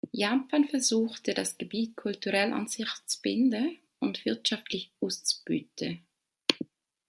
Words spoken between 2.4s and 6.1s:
an sich zu binden und wirtschaftlich auszubeuten.